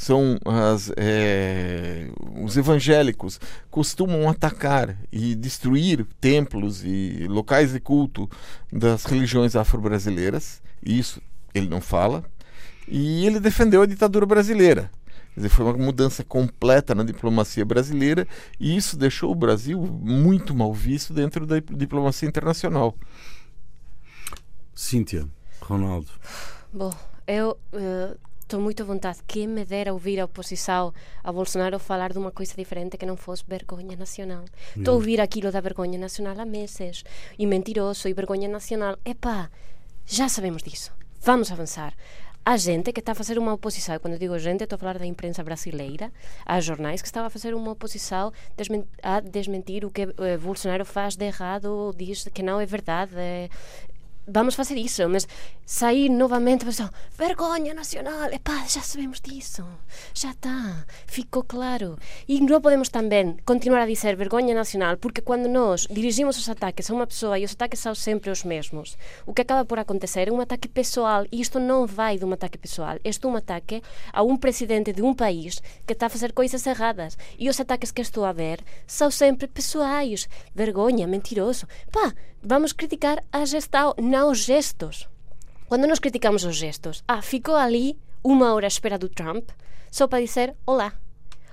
[0.00, 2.08] são as, é,
[2.42, 3.38] os evangélicos
[3.70, 8.26] costumam atacar e destruir templos e locais de culto
[8.72, 10.62] das religiões afro-brasileiras.
[10.82, 11.20] Isso
[11.54, 12.24] ele não fala.
[12.88, 14.90] E ele defendeu a ditadura brasileira.
[15.34, 18.26] Quer dizer, foi uma mudança completa na diplomacia brasileira
[18.58, 22.96] e isso deixou o Brasil muito mal visto dentro da diplomacia internacional.
[24.74, 25.28] Cíntia,
[25.60, 26.08] Ronaldo.
[26.72, 26.90] Bom,
[27.26, 29.20] eu uh estou muito à vontade.
[29.28, 33.16] Quem me dera ouvir a oposição a Bolsonaro falar de uma coisa diferente que não
[33.16, 34.44] fosse vergonha nacional.
[34.76, 37.04] Estou a ouvir aquilo da vergonha nacional há meses.
[37.38, 38.98] E mentiroso e vergonha nacional.
[39.04, 39.48] Epá,
[40.04, 40.92] já sabemos disso.
[41.20, 41.94] Vamos avançar.
[42.44, 45.04] Há gente que está a fazer uma oposição, quando digo gente, estou a falar da
[45.04, 46.10] imprensa brasileira,
[46.44, 48.32] há jornais que estavam a fazer uma oposição
[49.02, 53.12] a desmentir o que eh, Bolsonaro faz de errado, diz que não é verdade,
[54.32, 55.26] vamos fazer isso, mas
[55.66, 59.64] sair novamente para vergonha nacional, epá, já sabemos disso,
[60.14, 61.98] já está, ficou claro.
[62.28, 66.90] E não podemos também continuar a dizer vergonha nacional, porque quando nós dirigimos os ataques
[66.90, 70.28] a uma pessoa e os ataques são sempre os mesmos, o que acaba por acontecer
[70.28, 73.36] é um ataque pessoal, e isto não vai de um ataque pessoal, isto é um
[73.36, 77.16] ataque a um presidente de um país que está a fazer coisas erradas.
[77.38, 81.66] E os ataques que estou a ver são sempre pessoais, vergonha, mentiroso.
[81.90, 85.08] Pá, vamos criticar a gestão, não os gestos.
[85.68, 89.50] Quando nós criticamos os gestos, ah, ficou ali uma hora à espera do Trump
[89.90, 90.92] só para dizer olá.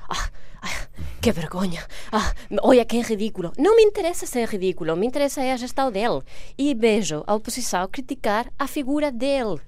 [0.10, 0.30] Ah,
[0.62, 0.88] ah,
[1.22, 1.86] que vergonha.
[2.12, 3.52] Ah, olha que é ridículo.
[3.58, 6.22] Não me interessa se é ridículo, me interessa é a gestão dele.
[6.58, 9.60] E vejo a oposição criticar a figura dele.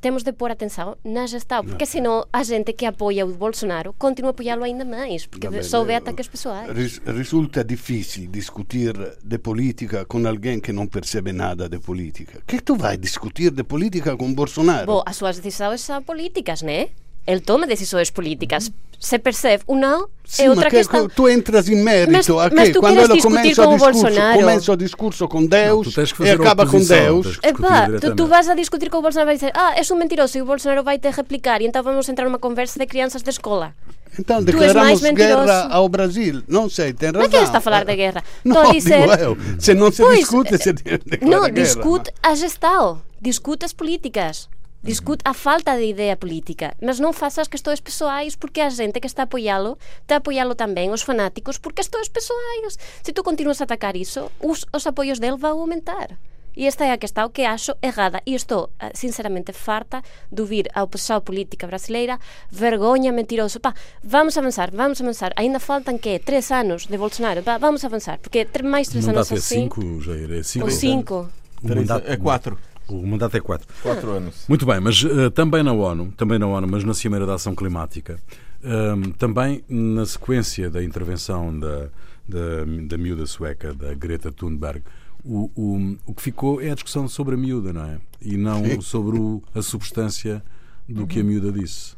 [0.00, 4.30] Temos de pôr atenção na gestão, porque senão a gente que apoia o Bolsonaro continua
[4.30, 7.00] a apoiá-lo ainda mais, porque só vê eh, ataques pessoais.
[7.06, 12.40] risulta difficile discutir de politica con alguém que non percebe nada de politica.
[12.46, 14.86] Che tu vai discutir de politica con Bolsonaro?
[14.86, 16.90] Bom, as suas decisões são políticas, né?
[17.26, 18.70] Ele toma decisões políticas.
[18.98, 21.08] Se percebe ou não, Sì, é outra che- questão.
[21.08, 24.38] tu entras in merito Mas- a mas tu quando discutir começa com o discurso, Bolsonaro?
[24.38, 27.36] começa o discurso com Não, Deus que e acaba com Deus.
[27.36, 29.90] que Epá, tu, tu vais a discutir com o Bolsonaro e vai dizer ah, és
[29.90, 32.86] um mentiroso e o Bolsonaro vai te replicar e então vamos entrar numa conversa de
[32.86, 33.74] crianças da escola.
[34.18, 36.42] Então declaramos guerra ao Brasil.
[36.48, 37.20] Não sei, tem razão.
[37.22, 38.24] Mas quem está a falar de guerra?
[38.42, 39.36] Não, Estou a dizer- digo eu.
[39.58, 41.50] Se não se Pois, discute, se declara Não, guerra.
[41.50, 44.48] discute a gestão, discute as políticas.
[44.82, 49.00] Discute a falta de ideia política, mas não faça as questões pessoais porque a gente
[49.00, 52.78] que está a apoiá-lo está a apoiá-lo também, os fanáticos, por questões pessoais.
[53.02, 56.16] Se tu continuas a atacar isso, os, os apoios dele vão aumentar.
[56.56, 58.22] E esta é a questão que acho errada.
[58.24, 62.18] E estou, ah, sinceramente, farta de ouvir a oposição política brasileira
[62.50, 63.60] vergonha, mentiroso.
[63.60, 65.32] Pá, vamos avançar, vamos avançar.
[65.36, 67.42] Ainda faltam, que Três anos de Bolsonaro.
[67.42, 69.64] Pá, vamos avançar, porque mais três anos mandato é assim...
[69.64, 70.64] 5, Jair, é 5.
[70.64, 71.28] Ou cinco.
[71.66, 72.58] Três- é quatro.
[72.88, 73.66] O mandato é 4.
[73.82, 74.44] Quatro anos.
[74.48, 77.54] Muito bem, mas eh, também na ONU, também na ONU, mas na Cimeira da Ação
[77.54, 78.18] Climática,
[78.62, 81.88] ehm, também na sequência da intervenção da,
[82.28, 84.82] da, da miúda sueca, da Greta Thunberg,
[85.24, 87.98] o, o, o que ficou é a discussão sobre a miúda, não é?
[88.22, 90.40] E não sobre o- a substância
[90.88, 91.95] do que a miúda disse.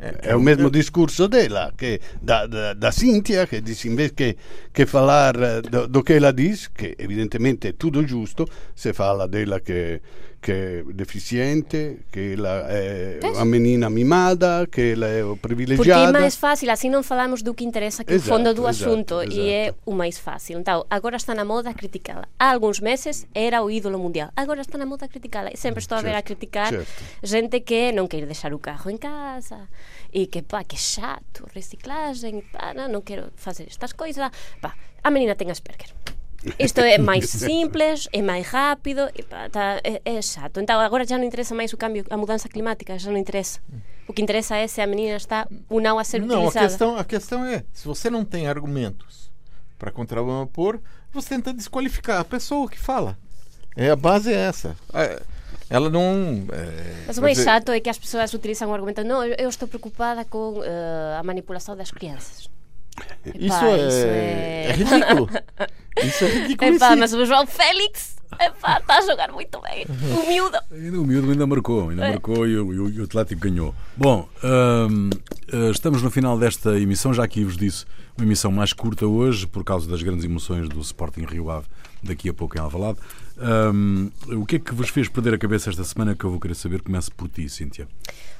[0.00, 4.36] È il mesmo discorso della, che da, da, da Cintia, che dice invece che,
[4.72, 9.26] che falar eh, do, do che ela dice, che evidentemente è tutto giusto, se fala
[9.26, 10.00] della che,
[10.40, 13.36] che è deficiente, que ela é Tens?
[13.36, 15.76] a menina mimada, que ela é privilegiada.
[15.76, 18.64] Porque é mais fácil, así non falamos do que interesa que exato, o fondo do
[18.64, 20.56] exato, asunto e é o máis fácil.
[20.58, 22.24] Então, agora está na moda criticala.
[22.40, 24.32] Há algúns meses era o ídolo mundial.
[24.34, 25.52] Agora está na moda criticala.
[25.52, 26.88] E sempre estou a ver a criticar certo.
[27.20, 29.68] gente que non quer deixar o carro en casa
[30.08, 34.24] e que pá, que chato, reciclagem, pá, não, non quero facer estas coisas.
[34.64, 34.72] Pá,
[35.04, 35.92] a menina ten Asperger.
[36.58, 40.60] Isto é mais simples, é mais rápido, e pá, tá, é, é chato.
[40.60, 43.60] Então agora já não interessa mais o cambio, a mudança climática, já não interessa.
[44.08, 46.66] O que interessa é se a menina está ou não a ser Não, a utilizada.
[46.66, 49.30] questão, a questão é, se você não tem argumentos
[49.78, 50.80] para contrapor,
[51.12, 53.18] você tenta desqualificar a pessoa que fala.
[53.76, 54.76] É, a base é essa.
[54.92, 55.22] É,
[55.68, 56.44] Ela não.
[56.52, 59.36] É, Mas o mais dizer, chato é que as pessoas utilizam o argumento não, eu,
[59.38, 62.50] eu estou preocupada com eh, a manipulação das crianças.
[63.34, 65.28] Isso, Epá, é, isso é é- ridículo.
[66.02, 66.74] Isso é ridículo.
[66.76, 66.96] Epá, sim.
[67.00, 69.84] mas o João Félix epá, está a jogar muito bem.
[70.16, 70.56] O miúdo.
[70.72, 72.10] Ainda O miúdo ainda marcou, ainda É.
[72.10, 73.74] marcou e o, e o- e o Atlético ganhou.
[73.96, 75.10] Bom, hum,
[75.52, 77.84] eh, estamos no final desta emissão, já aqui vos disse,
[78.16, 81.66] uma emissão mais curta hoje, por causa das grandes emoções do Sporting Rio Ave,
[82.02, 82.98] daqui a pouco em Alvalade.
[83.40, 86.38] Hum, o que é que vos fez perder a cabeça esta semana que eu vou
[86.38, 86.82] querer saber?
[86.82, 87.88] Começo por ti, Cíntia.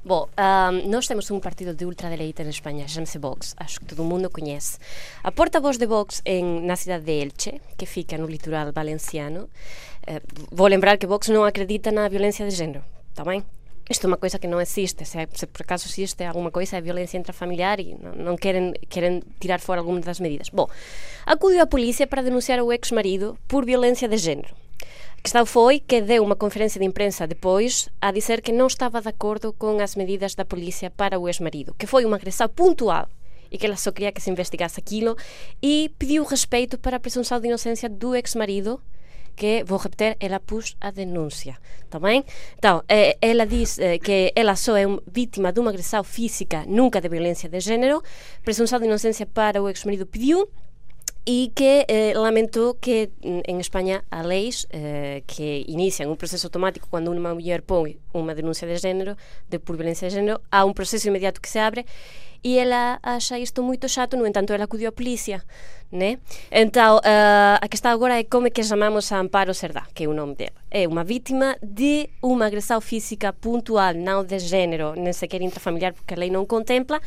[0.04, 4.04] Bom, ahm, nós temos um partido de ultradereita na Espanha, chama-se Vox, acho que todo
[4.04, 4.78] mundo conhece.
[5.22, 9.48] A porta-voz de Vox em, na cidade de Elche, que fica no litoral valenciano,
[10.06, 10.20] eh,
[10.52, 13.42] vou lembrar que Vox não acredita na violência de género, está bem?
[13.88, 15.04] Isto é uma coisa que não existe.
[15.04, 19.22] Se, se por acaso existe alguma coisa, é violência intrafamiliar e não, não querem, querem
[19.40, 20.48] tirar fora alguma das medidas.
[20.50, 20.68] Bom,
[21.26, 24.54] acudiu à polícia para denunciar o ex-marido por violência de género.
[25.20, 29.02] A questão foi que deu uma conferência de imprensa depois a dizer que não estava
[29.02, 33.06] de acordo com as medidas da polícia para o ex-marido, que foi uma agressão pontual
[33.50, 35.14] e que ela só queria que se investigasse aquilo
[35.62, 38.80] e pediu respeito para a presunção de inocência do ex-marido
[39.36, 41.58] que, vou repetir, ela pôs a denúncia,
[41.90, 42.24] tá bem?
[42.56, 46.98] Então, eh, ela diz eh, que ela só é vítima de uma agressão física, nunca
[46.98, 48.02] de violência de género,
[48.42, 50.48] presunção de inocência para o ex-marido pediu,
[51.26, 52.14] e que eh,
[52.80, 57.62] que mm, em Espanha há leis eh, que iniciam um processo automático quando uma mulher
[57.62, 59.16] põe uma denúncia de género,
[59.48, 61.84] de por violência de género, há um processo imediato que se abre
[62.42, 65.42] e ela acha isto muito chato, no entanto ela acudiu à polícia,
[65.92, 66.18] né?
[66.50, 66.98] Então,
[67.60, 70.36] a questão agora é como é que chamamos a Amparo Cerdá, que é o nome
[70.36, 70.56] dela.
[70.70, 76.14] É uma vítima de uma agressão física pontual, não de género, nem sequer intrafamiliar, porque
[76.14, 76.98] a lei não contempla.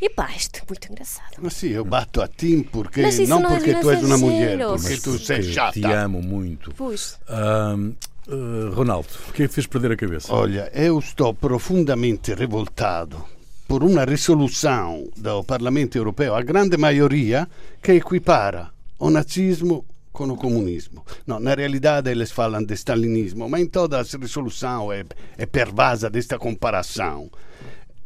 [0.00, 1.36] E pá, isto é muito engraçado.
[1.40, 4.16] Ma sì, io batto a Tim perché Ma sì, non sono perché tu és una
[4.16, 5.72] mulher, porque Mas tu Que chata.
[5.72, 6.72] te amo muito.
[6.72, 7.18] Pois.
[7.28, 7.94] Hum,
[8.28, 10.32] eh, Ronaldo, o que é que fez perder a cabeça?
[10.32, 13.24] Olha, eu estou profundamente revoltado
[13.66, 17.48] por uma resolução do Parlamento Europeu, a grande maioria,
[17.82, 21.04] que equipara o nazismo com o comunismo.
[21.26, 25.04] Não, na realidade eles falam de stalinismo, mas em toda a resolução é,
[25.36, 27.30] é pervasa desta comparação.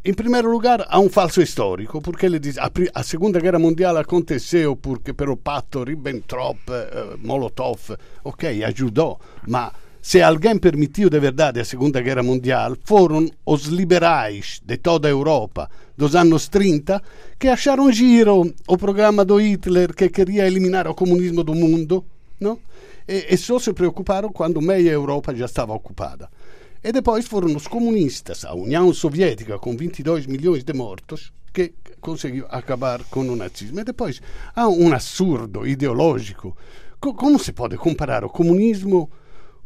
[0.05, 3.97] Em primeiro lugar, há um falso histórico, porque ele diz a, a Segunda Guerra Mundial
[3.97, 11.65] aconteceu porque pelo patto Ribbentrop, eh, ok, ajudou, ma se alguém permitiu de verdade a
[11.65, 17.01] Segunda Guerra Mundial, foram os liberais de toda a Europa dos anos 30
[17.39, 22.05] que acharam giro o programa do Hitler que queria eliminar o comunismo do mundo,
[22.41, 22.59] não?
[23.07, 26.29] E, e só se preocuparam quando meia Europa já estava ocupada.
[26.85, 32.45] E depois foram os comunistas, a União Soviética, com 22 milhões de mortos, que conseguiu
[32.49, 33.79] acabar com o nazismo.
[33.79, 34.21] E depois
[34.57, 36.57] há um absurdo ideológico.
[36.99, 39.09] Como se pode comparar o comunismo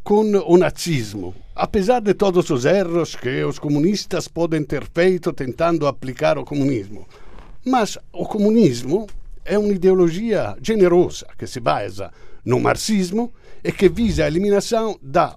[0.04, 1.34] com o nazismo?
[1.54, 7.06] Apesar de todos os erros que os comunistas podem ter feito tentando aplicar o comunismo.
[7.64, 9.06] Mas o comunismo
[9.42, 12.12] é uma ideologia generosa que se basa
[12.44, 13.32] no marxismo
[13.66, 15.36] e que visa a eliminação da,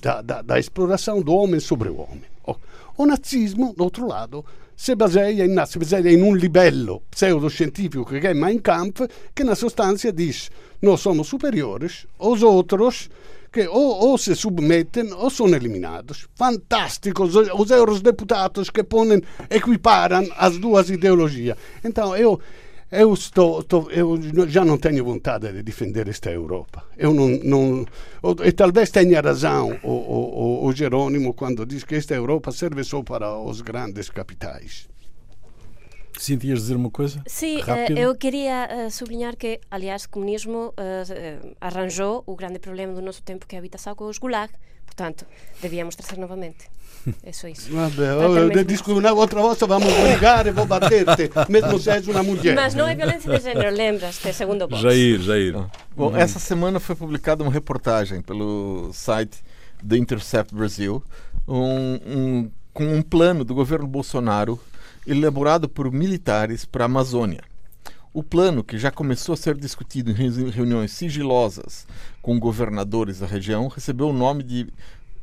[0.00, 2.24] da, da, da exploração do homem sobre o homem.
[2.46, 2.56] O,
[2.96, 4.42] o nazismo, do outro lado,
[4.74, 9.04] se baseia, in, se baseia in un livello pseudoscientifico che è Mein Kampf,
[9.34, 10.48] che na sostanza dice
[10.80, 13.10] nós somos superiores aos outros
[13.52, 16.26] que ou, ou se submetem ou são eliminados.
[16.36, 21.58] Fantásticos os eurodeputados que ponem, equiparam as duas ideologias.
[21.84, 22.40] Então, eu,
[22.90, 26.84] eu, estou, estou, eu já não tenho vontade de defender esta Europa.
[26.96, 27.86] Eu não, não,
[28.44, 33.02] e talvez tenha razão o, o, o Jerônimo quando diz que esta Europa serve só
[33.02, 34.88] para os grandes capitais.
[36.18, 37.22] Sentias dizer uma coisa?
[37.26, 42.92] Sim, uh, eu queria uh, sublinhar que, aliás, o comunismo uh, arranjou o grande problema
[42.92, 44.52] do nosso tempo que é a habitação com os gulag.
[44.98, 45.24] Portanto,
[45.62, 46.68] devíamos trazer novamente.
[47.22, 47.72] É só isso.
[47.72, 52.56] Vabbè, oh, discutir outra volta vamos brigar e vou bater-te, mesmo se és uma mulher.
[52.56, 54.82] Mas não é violência de gênero, lembras-te, segundo box.
[54.82, 55.54] Jair, Jair.
[55.96, 56.16] Bom, uhum.
[56.16, 59.38] essa semana foi publicada uma reportagem pelo site
[59.88, 61.00] The Intercept Brasil
[61.46, 64.58] um, um, com um plano do governo Bolsonaro
[65.06, 67.42] elaborado por militares para a Amazônia.
[68.12, 71.86] O plano, que já começou a ser discutido em reuniões sigilosas
[72.22, 74.66] com governadores da região, recebeu o nome de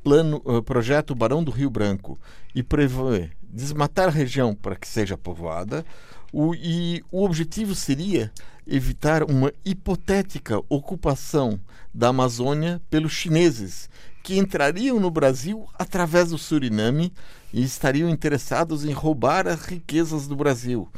[0.03, 2.19] plano, uh, Projeto Barão do Rio Branco
[2.53, 5.83] e prevê desmatar a região para que seja povoada.
[6.31, 8.31] O, e o objetivo seria
[8.67, 11.59] evitar uma hipotética ocupação
[11.93, 13.89] da Amazônia pelos chineses,
[14.21, 17.13] que entrariam no Brasil através do Suriname
[17.53, 20.89] e estariam interessados em roubar as riquezas do Brasil.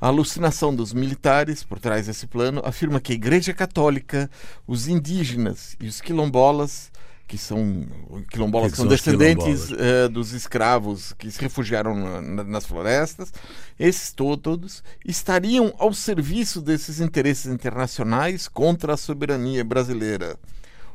[0.00, 4.30] A alucinação dos militares por trás desse plano afirma que a Igreja Católica,
[4.66, 6.90] os indígenas e os quilombolas,
[7.28, 7.86] que são
[8.30, 13.30] quilombolas que, são, são descendentes uh, dos escravos que se refugiaram na, nas florestas,
[13.78, 20.36] esses todos estariam ao serviço desses interesses internacionais contra a soberania brasileira.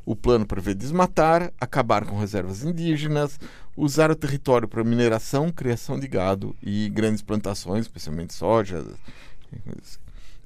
[0.06, 3.40] O plano prevê desmatar, acabar com reservas indígenas,
[3.76, 8.86] usar o território para mineração, criação de gado e grandes plantações, especialmente soja.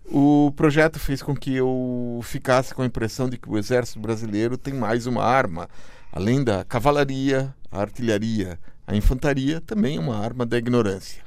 [0.06, 4.58] O projeto fez com que eu ficasse com a impressão de que o exército brasileiro
[4.58, 5.70] tem mais uma arma.
[6.12, 11.22] Além da cavalaria, a artilharia, a infantaria, também é uma arma da ignorância.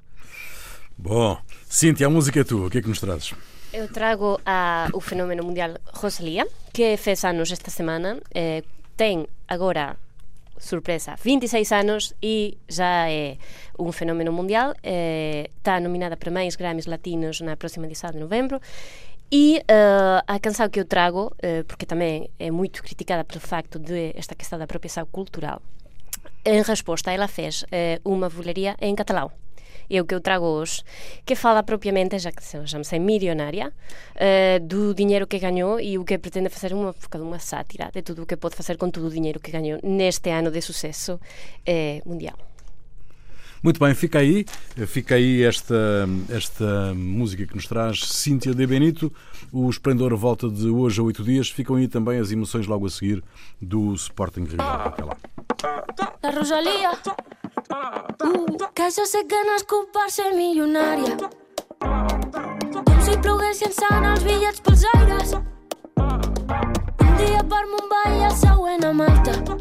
[0.98, 3.34] Bom, Cíntia, a música é tua, o que é que nos trazes?
[3.72, 8.20] Eu trago a, o fenómeno mundial Rosalía, que fez anos esta semana.
[8.34, 8.60] Eh,
[9.00, 9.96] ten agora
[10.60, 13.40] sorpresa, 26 anos e já é
[13.80, 18.60] un fenómeno mundial eh, está nominada para máis Grammys latinos na próxima edição de novembro
[19.32, 23.80] e uh, a canção que eu trago uh, porque tamén é moito criticada pelo facto
[23.80, 25.64] de esta questão da apropiação cultural
[26.44, 29.32] en resposta ela fez uh, unha bulería en catalão
[29.92, 30.82] e o que eu trago hoje,
[31.26, 36.16] que fala propriamente, já que chama-se milionária, uh, do dinheiro que ganhou e o que
[36.16, 39.38] pretende fazer uma, uma sátira de tudo o que pode fazer com todo o dinheiro
[39.38, 42.38] que ganhou neste ano de sucesso uh, mundial.
[43.62, 44.44] Muito bem, fica aí,
[44.88, 49.12] fica aí esta, esta música que nos traz Cíntia de Benito.
[49.52, 51.48] O Esplendor volta de hoje a oito dias.
[51.48, 53.22] Ficam aí também as emoções logo a seguir
[53.60, 54.88] do Sporting Rival.
[54.88, 55.16] Até lá.
[56.24, 56.90] La Rosalía.
[57.72, 61.14] Uh, que jo sé que nascut per ser milionària.
[61.80, 65.32] Com si ploguessin sant els bitllets pels aires.
[65.96, 69.56] Un dia per Mumbai i el següent a Malta.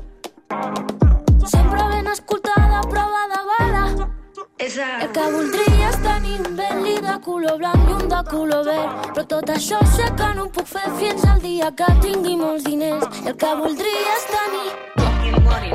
[1.53, 3.85] Sempre ben escoltada, prova de bala.
[4.59, 9.07] El que voldria és tenir un Bentley de color blanc i un de color verd.
[9.13, 12.67] Però tot això sé que no ho puc fer fins al dia que tingui molts
[12.67, 13.07] diners.
[13.23, 14.67] El que voldria és tenir...
[15.47, 15.71] Money.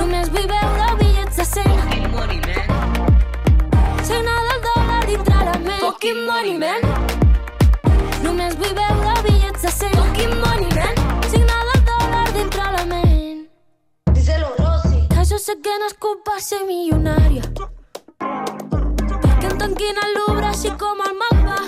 [0.00, 1.07] Només vull veure bitllets
[1.44, 1.68] cent.
[1.68, 2.66] Fucking money, man.
[4.04, 5.82] Signar del dòlar dintre la ment.
[6.28, 6.80] Money, man.
[8.22, 9.96] Només vull veure bitllets de cent.
[10.44, 10.94] Money, man.
[11.30, 13.46] Signar del dòlar dintre la ment.
[14.12, 15.06] Díselo, Rosy.
[15.14, 17.42] Que jo sé que nascut per ser milionària.
[18.18, 21.58] Perquè em tanquin al Louvre així com el mapa.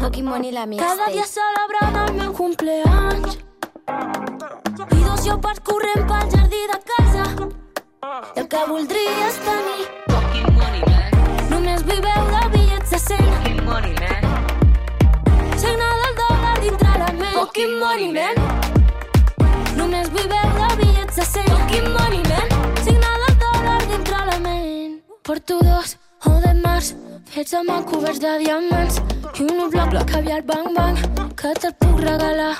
[0.00, 3.38] Pokémon i la Cada dia celebrant el meu cumpleaños.
[3.88, 7.24] I emoció pas corrent pel jardí de casa.
[8.02, 11.10] I el que voldries tenir Fucking money, man.
[11.50, 13.24] només viveu de bitllets de 100.
[13.32, 14.22] Fucking money, man.
[15.58, 17.34] Signe del dòlar dintre la ment.
[17.38, 18.36] Fucking money, man.
[19.76, 21.48] Només viveu de bitllets de 100.
[21.56, 22.48] Fucking money, man.
[22.84, 25.00] Signe del dòlar dintre la ment.
[25.22, 26.94] Porto dos o de març,
[27.34, 29.00] fets amb el coberts de diamants.
[29.38, 31.02] I un bloc de caviar bang bang,
[31.34, 32.54] que te'l puc regalar.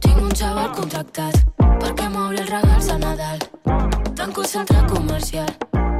[0.00, 1.38] Tinc un xaval contractat
[1.80, 4.05] perquè m'obri els regals de Nadal.
[4.26, 5.46] Tanco el centre comercial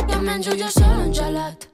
[0.09, 1.67] i em menjo jo sol un gelat.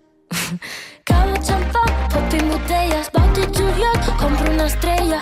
[1.09, 5.21] Cava xampà, pot i botelles, bauti juliol, compro una estrella.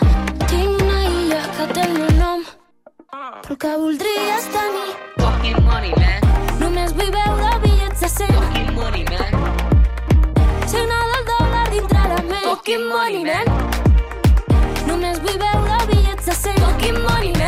[0.51, 2.43] Tinc una illa que té el meu nom,
[3.13, 4.91] però que voldries tenir.
[5.21, 6.27] Fucking money, man.
[6.65, 8.35] Només vull veure bitllets de 100.
[8.41, 9.31] Fucking money, man.
[10.67, 12.49] Signe del dòlar dintre la ment.
[12.49, 13.47] Fucking money, man.
[14.91, 16.61] Només vull veure bitllets de 100.
[16.67, 17.40] Fucking money, man.